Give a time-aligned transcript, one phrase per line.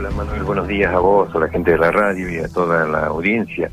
[0.00, 2.88] Hola Manuel, buenos días a vos, a la gente de la radio y a toda
[2.88, 3.70] la audiencia.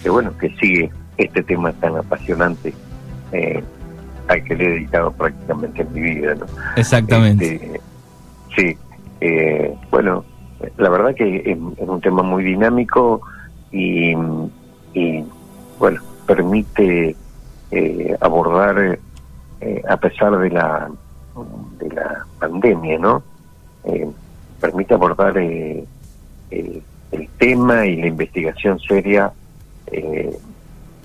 [0.00, 2.72] Que bueno, que sigue este tema tan apasionante
[3.32, 3.64] eh,
[4.28, 6.36] al que le he dedicado prácticamente mi vida.
[6.36, 6.46] ¿no?
[6.76, 7.56] Exactamente.
[7.56, 7.80] Este,
[8.54, 8.78] sí,
[9.20, 10.24] eh, bueno,
[10.76, 13.22] la verdad que es, es un tema muy dinámico
[13.72, 14.14] y,
[14.94, 15.24] y
[15.80, 17.16] bueno, permite
[17.72, 19.00] eh, abordar,
[19.60, 20.88] eh, a pesar de la,
[21.80, 23.24] de la pandemia, ¿no?
[24.66, 25.84] Permite abordar eh,
[26.50, 26.82] el,
[27.12, 29.32] el tema y la investigación seria
[29.86, 30.36] eh,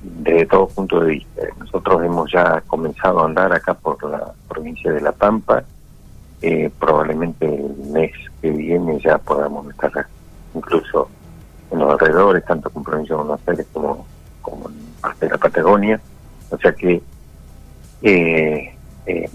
[0.02, 1.44] desde todo punto de vista.
[1.60, 5.64] Nosotros hemos ya comenzado a andar acá por la provincia de La Pampa.
[6.42, 10.08] Eh, probablemente el mes que viene ya podamos estar
[10.56, 11.08] incluso
[11.70, 14.08] en los alrededores, tanto con provincia de Buenos Aires como,
[14.42, 16.02] como en parte de la Patagonia.
[16.50, 17.00] O sea que
[18.02, 18.76] eh,
[19.06, 19.30] eh,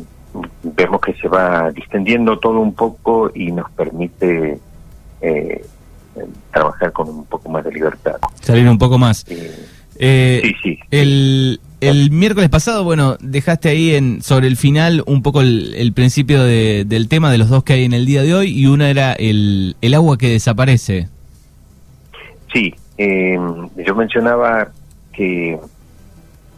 [0.62, 4.59] vemos que se va distendiendo todo un poco y nos permite
[5.20, 5.64] eh,
[6.52, 8.16] trabajar con un poco más de libertad.
[8.40, 9.24] Salir un poco más.
[9.28, 9.66] Eh,
[9.98, 10.78] Eh, sí, sí.
[10.90, 15.95] El, el miércoles pasado, bueno, dejaste ahí en sobre el final un poco el, el
[15.95, 18.66] principio de- del tema de los dos que hay en el día de hoy y
[18.66, 21.09] una era el, el agua que desaparece.
[22.52, 23.38] Sí, eh,
[23.87, 24.68] yo mencionaba
[25.15, 25.59] que,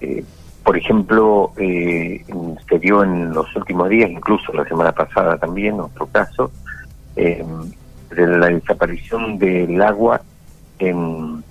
[0.00, 0.24] eh,
[0.68, 2.22] por ejemplo, eh,
[2.68, 6.50] se dio en los últimos días, incluso la semana pasada también, otro caso,
[7.16, 7.42] eh,
[8.10, 10.20] de la desaparición del agua
[10.78, 11.42] en,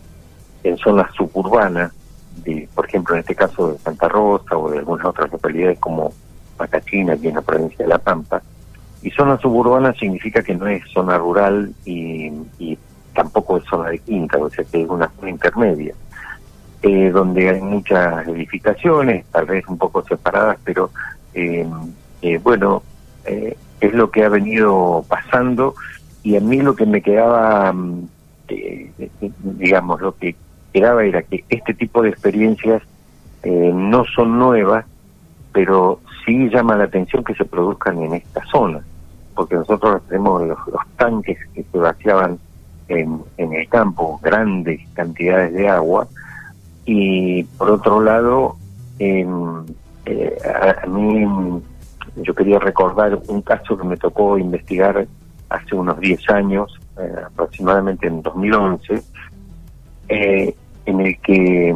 [0.84, 1.94] zonas suburbanas,
[2.44, 6.14] de, por ejemplo, en este caso de Santa Rosa o de algunas otras localidades como
[6.60, 8.44] Macachina, aquí en la provincia de La Pampa.
[9.02, 12.78] Y zona suburbana significa que no es zona rural y, y
[13.16, 15.96] tampoco es zona de quinta, o sea que es una zona intermedia,
[16.82, 20.92] eh, donde hay muchas edificaciones, tal vez un poco separadas, pero
[21.34, 21.68] eh,
[22.22, 22.84] eh, bueno,
[23.26, 25.76] eh, es lo que ha venido pasando.
[26.24, 28.08] Y a mí lo que me quedaba, mm,
[29.44, 30.36] digamos, lo que
[30.74, 32.82] quedaba era que este tipo de experiencias
[33.44, 34.86] no son nuevas,
[35.54, 38.82] pero sí llama la atención que se produzcan en esta zona,
[39.36, 42.40] porque nosotros tenemos los, los tanques que se vaciaban
[42.90, 46.08] en el campo, grandes cantidades de agua,
[46.88, 48.56] y por otro lado,
[48.98, 49.66] em,
[50.06, 51.62] eh, a, a mí
[52.16, 55.06] yo quería recordar un caso que me tocó investigar
[55.50, 59.04] hace unos 10 años, eh, aproximadamente en 2011,
[60.08, 60.56] eh,
[60.86, 61.76] en el que,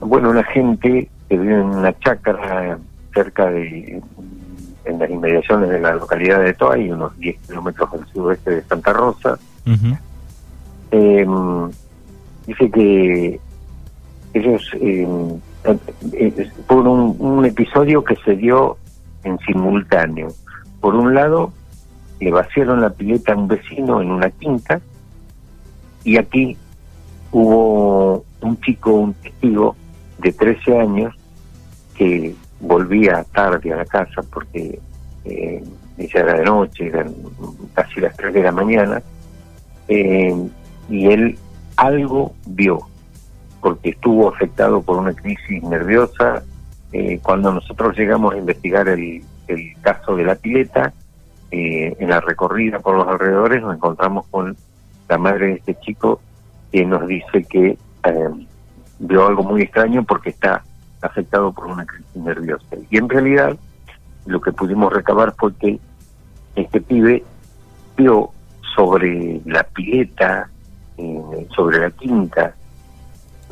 [0.00, 2.78] bueno, una gente que vive en una chacra
[3.12, 4.02] cerca de,
[4.86, 8.94] en las inmediaciones de la localidad de Toay, unos 10 kilómetros al sudoeste de Santa
[8.94, 9.38] Rosa,
[10.90, 11.26] eh,
[12.46, 13.40] dice que
[14.34, 15.06] ellos eh,
[16.12, 18.76] eh, por un, episodio que se dio
[19.24, 20.28] en simultáneo.
[20.80, 21.52] Por un lado,
[22.20, 24.80] le vaciaron la pileta a un vecino en una quinta
[26.04, 26.56] y aquí
[27.30, 29.76] hubo un chico, un testigo
[30.18, 31.14] de 13 años
[31.96, 34.78] que volvía tarde a la casa porque
[35.24, 35.62] eh,
[35.98, 37.14] ya era de noche, eran
[37.74, 39.02] casi las 3 de la mañana,
[39.88, 40.34] eh,
[40.88, 41.38] y él
[41.76, 42.80] algo vio,
[43.62, 46.42] porque estuvo afectado por una crisis nerviosa.
[46.92, 49.22] Eh, cuando nosotros llegamos a investigar el,
[49.80, 50.92] caso de la pileta,
[51.50, 54.56] eh, en la recorrida por los alrededores nos encontramos con
[55.08, 56.20] la madre de este chico
[56.70, 58.28] que nos dice que eh,
[58.98, 60.64] vio algo muy extraño porque está
[61.02, 62.76] afectado por una crisis nerviosa.
[62.90, 63.56] Y en realidad
[64.26, 65.78] lo que pudimos recabar fue que
[66.56, 67.22] este pibe
[67.96, 68.30] vio
[68.74, 70.48] sobre la pileta,
[70.96, 72.54] eh, sobre la quinta,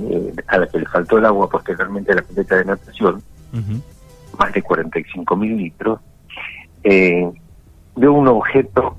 [0.08, 3.22] eh, a la que le faltó el agua posteriormente a la pileta de natación,
[4.38, 6.00] más de 45 mil litros,
[6.84, 7.30] eh,
[7.96, 8.96] vio un objeto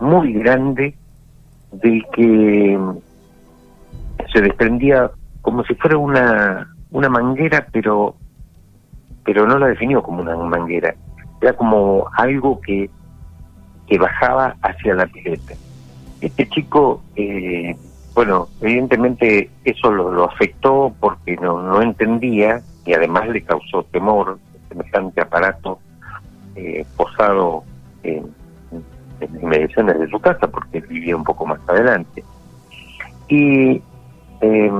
[0.00, 0.94] muy grande
[1.72, 2.78] del que
[4.32, 5.10] se desprendía
[5.42, 8.16] como si fuera una, una manguera, pero,
[9.24, 10.94] pero no la definió como una manguera,
[11.40, 12.90] era como algo que,
[13.86, 15.54] que bajaba hacia la pileta.
[16.20, 17.76] Este chico, eh,
[18.18, 24.40] bueno, evidentemente eso lo, lo afectó porque no, no entendía y además le causó temor
[24.68, 25.78] semejante aparato
[26.56, 27.62] eh, posado
[28.02, 28.34] en,
[29.20, 32.24] en inmediaciones de su casa porque vivía un poco más adelante.
[33.28, 33.80] Y
[34.40, 34.72] eh,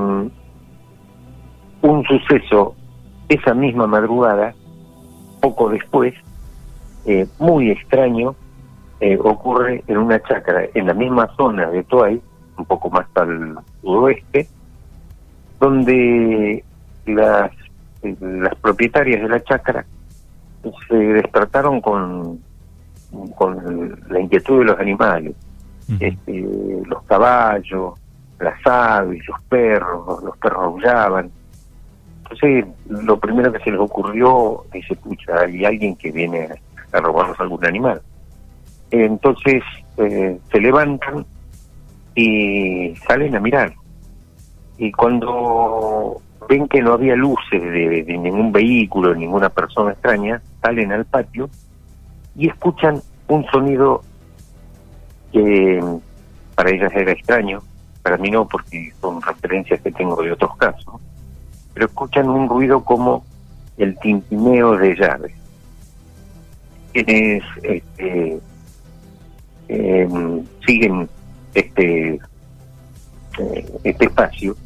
[1.83, 2.75] un suceso
[3.29, 4.53] esa misma madrugada,
[5.41, 6.13] poco después,
[7.07, 8.35] eh, muy extraño,
[8.99, 12.21] eh, ocurre en una chacra, en la misma zona de Toay,
[12.59, 14.49] un poco más al sudoeste,
[15.61, 16.65] donde
[17.07, 17.51] las,
[18.03, 19.85] las propietarias de la chacra
[20.89, 22.41] se despertaron con,
[23.37, 25.35] con la inquietud de los animales.
[26.01, 26.47] este,
[26.85, 27.95] los caballos,
[28.39, 31.31] las aves, los perros, los perros aullaban.
[32.23, 36.49] Entonces, lo primero que se les ocurrió, dice, pucha, hay alguien que viene
[36.93, 38.03] a robarnos algún animal.
[38.91, 39.63] Entonces,
[39.97, 41.25] eh, se levantan
[42.19, 43.73] y salen a mirar.
[44.77, 50.91] Y cuando ven que no había luces de, de ningún vehículo, ninguna persona extraña, salen
[50.91, 51.49] al patio
[52.35, 54.03] y escuchan un sonido
[55.33, 55.81] que
[56.57, 57.61] para ellas era extraño,
[58.03, 61.01] para mí no, porque son referencias que tengo de otros casos,
[61.73, 63.25] pero escuchan un ruido como
[63.77, 65.33] el tintineo de llaves.
[66.93, 68.41] Quienes este,
[69.69, 71.09] em, siguen
[71.55, 72.21] este,
[73.39, 74.57] eh, este espacio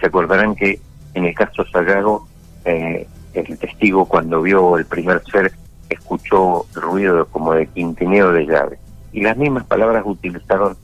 [0.00, 0.80] se acordarán que
[1.14, 2.26] en el caso Sayago,
[2.64, 5.52] eh, el testigo cuando vio el primer ser
[5.88, 8.78] escuchó ruido como de tintineo de llaves.
[9.12, 10.76] Y las mismas palabras utilizaron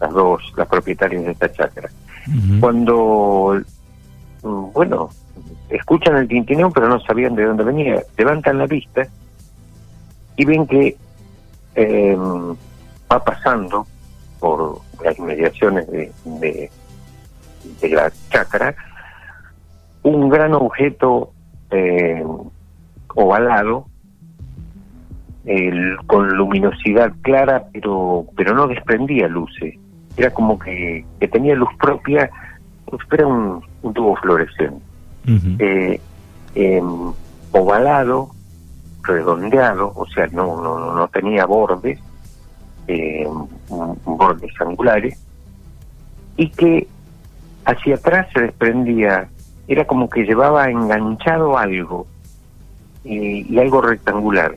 [0.00, 1.88] las dos, las propietarias de esta chacra.
[2.60, 3.60] Cuando,
[4.42, 5.10] mm, bueno,
[5.68, 9.06] escuchan el tintineo pero no sabían de dónde venía, levantan la vista
[10.36, 10.96] y ven que
[11.76, 12.16] eh,
[13.10, 13.86] va pasando
[14.46, 18.74] por las inmediaciones de, de, la chacra
[20.04, 21.32] un gran objeto
[21.70, 22.24] eh,
[23.16, 23.86] ovalado
[26.06, 29.74] con luminosidad clara, pero pero no desprendía luces.
[30.16, 32.30] Era como que, que tenía luz propia,
[33.12, 33.62] era un,
[33.94, 34.80] tubo fluorescente.
[35.58, 36.00] Eh,
[36.54, 37.12] em,
[37.52, 38.30] ovalado,
[39.02, 42.00] redondeado, o sea, no, no, no tenía bordes,
[42.88, 43.26] eh,
[44.04, 45.18] bordes angulares,
[46.36, 46.86] y que
[47.64, 49.28] hacia atrás se desprendía,
[49.68, 52.06] era como que llevaba enganchado algo,
[53.04, 54.56] y algo rectangular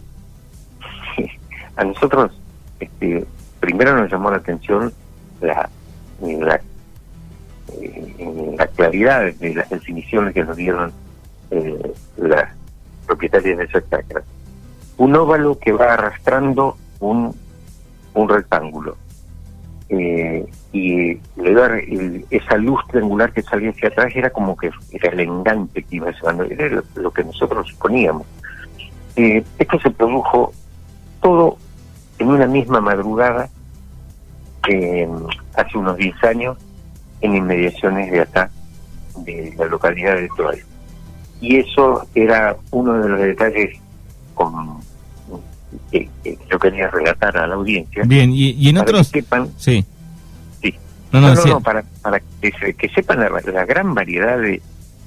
[1.75, 2.31] a nosotros
[2.79, 3.25] este,
[3.59, 4.91] primero nos llamó la atención
[5.41, 5.69] la,
[6.21, 6.59] eh,
[8.57, 10.91] la claridad de las definiciones que nos dieron
[11.51, 12.49] eh, las
[13.05, 14.23] propietarias de esa chacra.
[14.97, 17.35] Un óvalo que va arrastrando un,
[18.13, 18.97] un rectángulo.
[19.89, 21.17] Eh, y
[22.29, 26.11] esa luz triangular que salía hacia atrás era como que era el enganche que iba
[26.11, 28.27] llevando, era lo, que nosotros suponíamos.
[29.15, 30.53] esto se produjo
[31.21, 31.57] todo
[32.19, 33.49] en una misma madrugada,
[34.63, 35.09] que
[35.55, 36.57] hace unos 10 años,
[37.21, 38.51] en inmediaciones de acá,
[39.17, 40.61] de la localidad de Troy.
[41.41, 43.79] Y eso era uno de los detalles
[44.35, 44.79] con,
[45.91, 46.09] que,
[46.49, 48.03] yo quería relatar a la audiencia.
[48.05, 49.07] Bien, y, en otros...
[49.07, 49.85] sepan, sí.
[50.61, 50.75] Sí.
[51.11, 54.61] No, no, no, para, para que, que sepan la gran variedad de,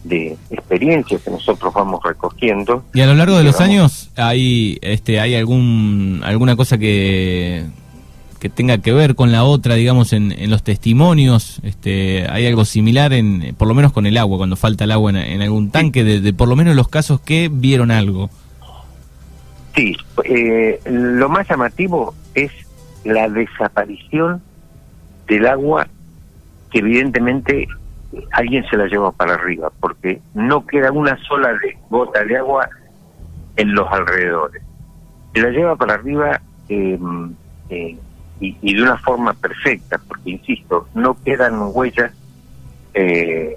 [0.05, 2.85] de experiencias que nosotros vamos recogiendo.
[2.93, 7.65] Y a lo largo de los años hay este hay algún alguna cosa que
[8.41, 12.65] que tenga que ver con la otra, digamos, en, en los testimonios, este, hay algo
[12.65, 16.03] similar, en, por lo menos con el agua, cuando falta el agua en, algún tanque,
[16.03, 18.31] de, por lo menos los casos que vieron algo.
[19.75, 22.51] Sí, eh, lo más llamativo es
[23.05, 24.43] la desaparición
[25.27, 25.89] del agua
[26.71, 27.69] que evidentemente
[28.33, 31.53] alguien se la lleva para arriba, porque no queda una sola
[31.89, 32.69] gota de agua
[33.57, 34.63] en los alrededores.
[35.35, 37.33] Se la lleva para arriba em,
[37.71, 37.97] eh,
[38.41, 42.13] y, de una forma perfecta, porque, insisto, no quedan huellas
[42.95, 43.57] eh,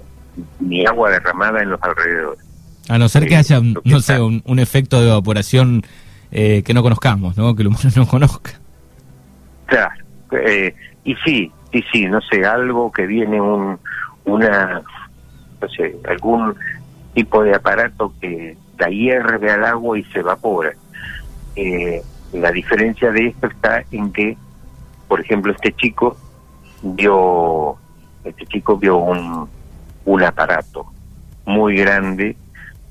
[0.60, 2.44] ni agua derramada en los alrededores.
[2.88, 5.82] A no ser que eh, haya, no sé, un, efecto de evaporación
[6.30, 7.54] que no conozcamos, ¿no?
[7.54, 8.52] Que el humano no conozca.
[9.66, 9.94] Claro,
[11.04, 13.78] y sí, sí, sí, no sé, algo que viene un
[14.26, 14.82] una,
[15.60, 16.54] no sé, algún
[17.14, 20.72] tipo de aparato que la hierve al agua y se evapora.
[21.54, 22.02] Eh,
[22.32, 24.36] la diferencia de esto está en que,
[25.08, 26.16] por ejemplo, este chico
[26.82, 27.76] vio,
[28.24, 29.48] este chico vio un,
[30.04, 30.86] un aparato
[31.46, 32.36] muy grande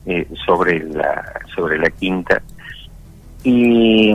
[0.05, 2.41] eh, sobre la sobre la quinta
[3.45, 4.11] y,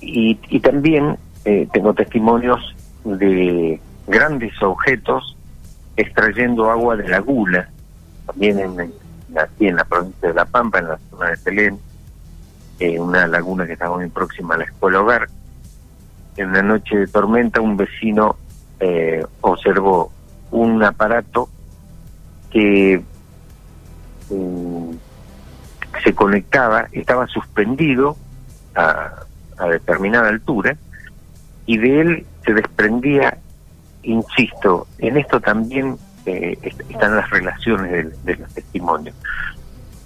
[0.00, 2.60] y, también eh, tengo testimonios
[3.04, 5.36] de grandes objetos
[5.96, 7.68] extrayendo agua de laguna,
[8.26, 8.92] también en,
[9.36, 11.78] aquí en la provincia de La Pampa, en la zona de Telén,
[12.78, 15.28] en una laguna que estaba muy próxima a la escuela hogar.
[16.36, 18.36] En una noche de tormenta un vecino
[18.78, 20.12] eh, observó
[20.52, 21.48] un aparato
[22.50, 23.02] que
[24.30, 24.90] mm,
[26.04, 28.16] se conectaba, estaba suspendido
[28.74, 29.12] a,
[29.58, 30.76] a determinada altura
[31.66, 33.38] y de él se desprendía
[34.04, 39.14] insisto, en esto también eh, están las relaciones de, los testimonios.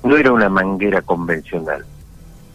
[0.02, 1.84] No era una manguera convencional.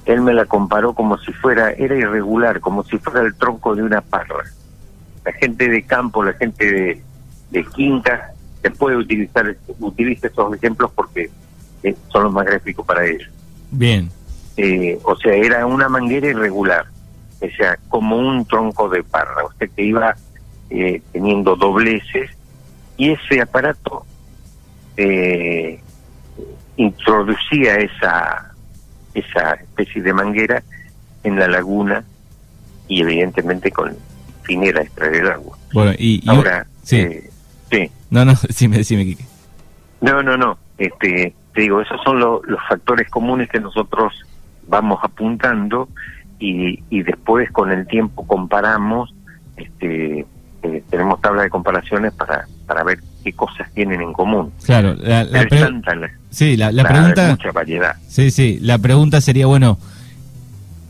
[0.06, 3.84] Él me la comparó como si fuera, era irregular, como si fuera el tronco de
[3.84, 4.44] una parra.
[5.24, 7.02] la gente de campo, la gente de,
[7.52, 11.30] de quinta, se puede utilizar, utiliza estos ejemplos porque
[11.84, 13.30] eh, son los más gráficos para ellos.
[13.72, 14.10] Bien.
[14.58, 16.86] Eh, o sea, era una manguera irregular,
[17.42, 20.16] o sea, como un tronco de parra, usted que iba
[20.70, 22.30] eh, teniendo dobleces
[22.98, 24.06] y ese aparato
[24.98, 25.80] eh,
[26.78, 28.54] introducía esa
[29.14, 30.64] esa especie de manguera
[31.24, 32.04] en la laguna
[32.88, 33.96] y evidentemente con
[34.44, 35.58] fin era extraer el agua.
[35.74, 36.98] Bueno, y, ahora sí.
[36.98, 37.30] Eh,
[37.72, 37.92] sí.
[38.10, 39.26] No, no, decime, decime, Quique.
[40.02, 40.58] No, no, no.
[40.78, 44.14] Este, te digo, esos son los factores comunes que nosotros
[44.68, 45.90] vamos apuntando
[46.40, 49.14] y, y después con el tiempo comparamos,
[49.58, 50.26] este,
[50.64, 54.52] eh, tenemos tabla de comparaciones para, para ver qué cosas tienen en común.
[54.66, 55.48] Claro, la, la,
[56.30, 57.30] sí, la, la pregunta...
[57.30, 57.96] mucha variedad.
[58.08, 59.78] Sí, sí, la pregunta sería, bueno,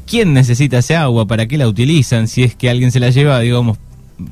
[0.08, 1.28] ¿quién necesita ese agua?
[1.28, 2.28] ¿Para qué la utilizan?
[2.28, 3.78] Si es que alguien se la lleva, digamos,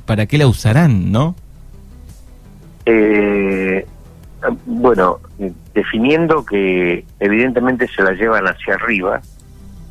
[0.06, 1.36] ¿para qué la usarán, no?
[2.86, 3.86] Eh,
[4.66, 5.20] bueno,
[5.74, 9.22] definiendo que evidentemente se la llevan hacia arriba,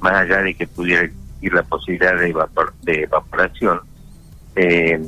[0.01, 1.09] más allá de que pudiera
[1.41, 3.81] ir la posibilidad de, evapor- de evaporación,
[4.57, 5.01] eh,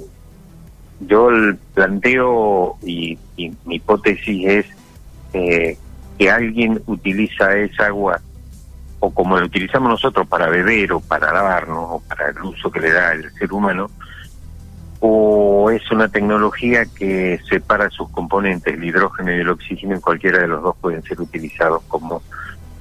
[1.01, 3.19] yo el planteo y,
[3.65, 4.67] mi hipótesis es
[5.33, 5.77] eh,
[6.19, 8.21] que alguien utiliza esa agua
[9.01, 12.81] o como la utilizamos nosotros para beber o para lavarnos o para el uso que
[12.81, 13.91] le da el ser humano,
[15.01, 20.39] o es una tecnología que separa sus componentes, el hidrógeno y el oxígeno, y cualquiera
[20.39, 22.23] de los dos pueden ser utilizados como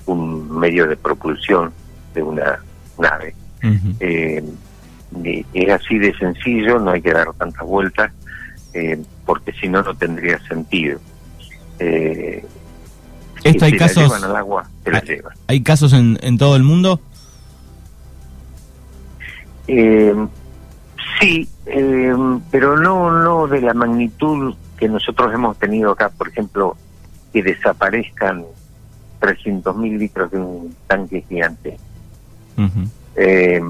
[0.05, 1.73] un medio de propulsión
[2.13, 2.59] de una
[2.97, 3.33] nave.
[3.99, 4.43] Eh,
[5.53, 8.11] es así de sencillo, no hay que dar tantas vueltas,
[8.73, 10.99] eh, porque si no, no tendría sentido.
[11.79, 12.45] Eh,
[13.43, 15.33] Esto si hay se casos- la llevan al agua, se la llevan.
[15.47, 16.99] ¿Hay casos en, en todo el mundo?
[19.67, 20.15] Eh,
[21.19, 22.13] sí, eh,
[22.49, 26.75] pero no, no de la magnitud que nosotros hemos tenido acá, por ejemplo,
[27.31, 28.43] que desaparezcan
[29.19, 31.77] 300.000 litros de un tanque gigante.
[32.57, 32.87] Ujú.
[33.15, 33.61] Eh,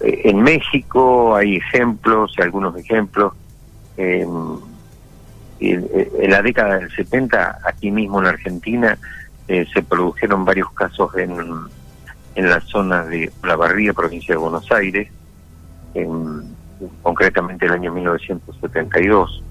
[0.00, 3.32] en, México hay ejemplos, algunos ejemplos.
[3.96, 4.26] Eh,
[5.60, 5.88] en,
[6.18, 8.98] en la década del 70, aquí mismo en Argentina,
[9.48, 11.36] eh, se produjeron varios casos en,
[12.34, 15.08] en la zona de La Barría, provincia de Buenos Aires,
[15.94, 16.52] en-
[17.02, 19.42] concretamente el año 1972,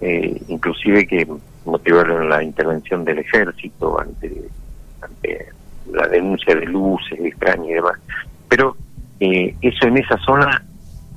[0.00, 1.28] eh, inclusive que
[1.64, 4.48] motivaron la intervención del ejército ante,
[5.00, 5.46] ante
[5.92, 7.94] la denuncia de luces extrañas y demás.
[8.48, 8.76] Pero
[9.20, 10.62] eh, eso en esa zona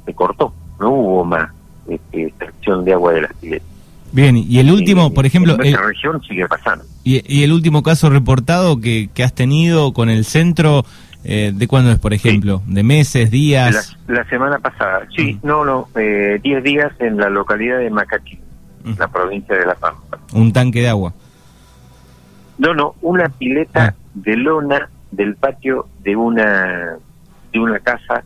[0.06, 1.50] se cortó, no hubo más
[1.88, 3.68] este, extracción de agua de las piletas.
[4.12, 6.84] Bien, y el último, Eh, por ejemplo, en el, nuestra región sigue pasando.
[7.04, 10.84] y, y el último caso reportado que, que has tenido con el centro,
[11.24, 12.64] eh, ¿de cuándo es, por ejemplo?
[12.66, 13.96] ¿De meses, días?
[14.08, 18.40] La, la semana pasada, sí, no, no, eh, 10 días en la localidad de Macachín,
[18.84, 18.94] Mm.
[18.98, 20.18] la provincia de La Pampa.
[20.34, 21.14] Un tanque de agua.
[22.60, 23.94] No, no, una pileta Ah.
[24.14, 26.98] de lona del patio de una
[27.52, 28.24] de una casa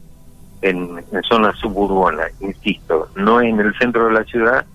[0.62, 4.66] en, en zona suburbana, insisto, no en el centro de la ciudad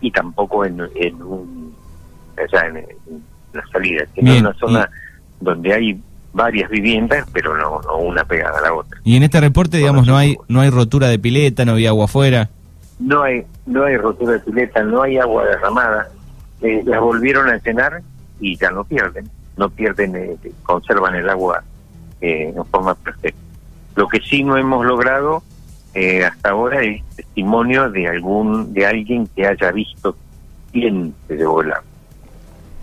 [0.00, 1.74] y tampoco en, en un
[2.36, 3.22] allá en, en
[3.52, 4.90] la salida, sino en una zona
[5.40, 6.00] donde hay
[6.32, 8.98] varias viviendas, pero no, no una pegada a la otra.
[9.04, 12.04] Y en este reporte, digamos, no hay, no hay rotura de pileta, no había agua
[12.06, 12.50] afuera.
[12.98, 16.08] No hay no hay rotura de pileta, no hay agua derramada,
[16.62, 18.00] eh, las volvieron a llenar
[18.40, 21.62] y ya no pierden, no pierden, eh, conservan el agua
[22.20, 23.40] eh, en forma perfecta.
[23.94, 25.42] Lo que sí no hemos logrado
[25.94, 30.14] eh, hasta ahora es testimonio de algún de alguien que haya visto
[30.70, 31.84] quién se llevó el agua.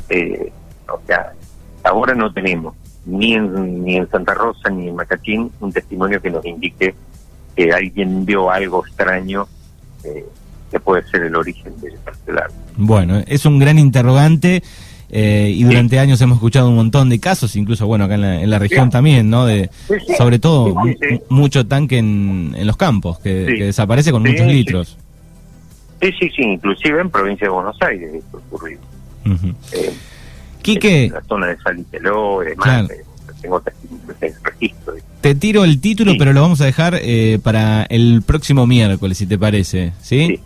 [0.10, 0.52] Eh,
[0.90, 1.32] o sea,
[1.84, 6.32] ahora no tenemos ni en, ni en Santa Rosa ni en Macachín un testimonio que
[6.32, 6.96] nos indique
[7.56, 9.48] que alguien vio algo extraño
[10.04, 10.26] eh,
[10.72, 12.50] que puede ser el origen del parcelar.
[12.76, 14.64] Bueno, es un gran interrogante
[15.16, 18.42] eh, y durante años hemos escuchado un montón de casos, incluso bueno acá en la,
[18.42, 19.46] en la región también, ¿no?
[19.46, 19.70] De,
[20.18, 20.76] sobre todo
[21.30, 24.98] mucho tanque en, en los campos que, desaparece con muchos litros.
[26.02, 28.78] Sí, sí, sí, inclusive en provincia de Buenos Aires esto ocurrió.
[29.26, 29.48] Ujú.
[29.72, 29.94] Eh,
[30.62, 32.88] Quique, en la zona de Saliteló demás, Claro.
[32.90, 33.04] eh,
[33.42, 33.62] tengo
[34.44, 34.94] registro.
[35.22, 36.18] te tiro el título, Sí.
[36.18, 40.28] pero lo vamos a dejar eh, para el próximo miércoles, si te parece, ¿sí?
[40.28, 40.40] Sí.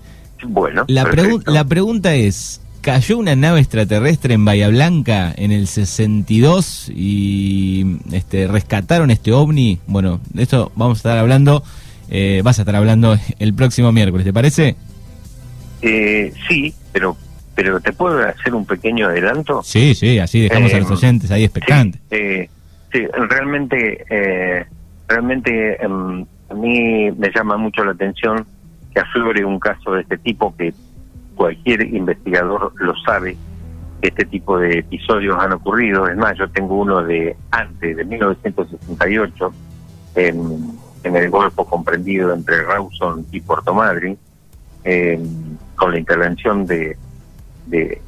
[0.48, 5.68] Bueno, La, pregu- la pregunta es, ¿cayó una nave extraterrestre en Bahía Blanca en el
[5.68, 9.78] 62 y este, rescataron este ovni?
[9.88, 11.64] Bueno, de esto vamos a estar hablando,
[12.10, 14.78] eh, vas a estar hablando el próximo miércoles, ¿te parece?
[15.82, 17.18] Eh, sí, pero
[17.56, 19.62] pero te puedo hacer un pequeño adelanto.
[19.64, 22.00] Sí, sí, así dejamos a Eh, los oyentes ahí expectantes.
[22.10, 22.50] Sí, eh,
[22.94, 24.66] sí, realmente, eh,
[25.10, 28.46] realmente em, a mí me llama mucho la atención
[28.94, 30.74] que aflore un caso de este tipo que
[31.38, 33.38] cualquier investigador lo sabe
[34.02, 36.08] este tipo de episodios han ocurrido.
[36.08, 39.54] Es más, yo tengo uno de antes, de 1968,
[40.16, 40.72] en,
[41.04, 44.18] en el Golfo comprendido entre Rawson y Puerto Madryn,
[45.76, 46.96] con la intervención de,
[47.66, 48.00] de,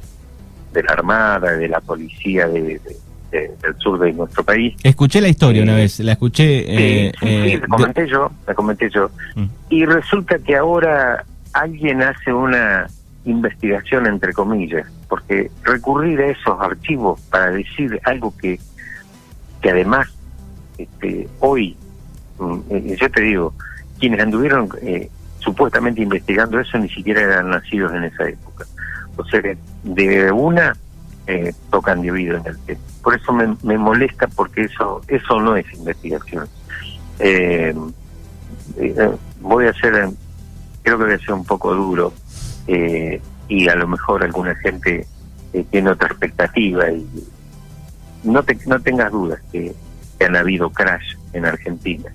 [0.72, 2.80] la Armada, de la Policía de,
[3.30, 4.74] del sur de nuestro país.
[4.82, 6.64] Escuché la historia una vez, la escuché.
[6.64, 9.10] Sí, eh, la comenté yo, la comenté yo.
[9.34, 9.44] Mm.
[9.68, 12.88] Y resulta que ahora alguien hace una
[13.24, 18.58] investigación entre comillas, porque recurrir a esos archivos para decir algo que,
[19.60, 20.08] que además
[20.78, 21.76] este, hoy,
[22.38, 23.54] mm, eh, yo te digo,
[23.98, 28.64] quienes anduvieron eh, supuestamente investigando eso ni siquiera eran nacidos en esa época.
[29.16, 29.42] O sea
[29.82, 30.74] de una
[31.26, 32.80] eh, tocan de oído en el tema.
[33.02, 36.48] Por eso me, me, molesta porque eso eso no es investigación.
[37.18, 37.74] Eh,
[39.40, 40.08] voy a ser,
[40.82, 42.12] creo que voy a ser un poco duro,
[42.72, 45.04] eh, y a lo mejor alguna gente
[45.52, 47.04] eh, tiene otra expectativa y
[48.22, 49.74] no te, no tengas dudas que,
[50.24, 52.12] han habido crash en Argentina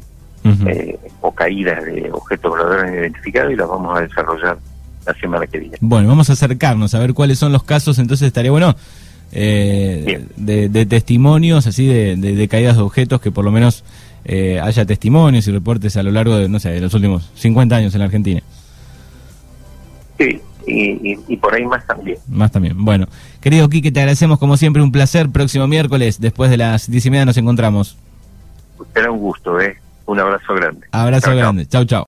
[0.68, 4.60] eh, o caídas de objetos voladores identificados y las vamos a desarrollar
[5.08, 5.78] la semana que viene.
[5.82, 8.76] Bueno, vamos a acercarnos a ver cuáles son los casos, entonces estaría bueno
[9.32, 13.84] de, de, testimonios así de, de, caídas de objetos que por lo menos
[14.62, 17.96] haya testimonios y reportes a lo largo de, no sé, de los últimos 50 años
[17.96, 18.44] en la Argentina.
[20.20, 22.18] Sí, y, por ahí más también.
[22.28, 22.84] Más también.
[22.84, 23.08] Bueno,
[23.42, 25.30] querido Quique, te agradecemos como siempre, un placer.
[25.30, 27.98] Próximo miércoles, después de las diez y media, nos encontramos.
[28.94, 29.78] Será un gusto, ¿eh?
[30.06, 30.88] Un abrazo grande.
[30.92, 31.66] Abrazo grande.
[31.68, 32.04] Chau, chau.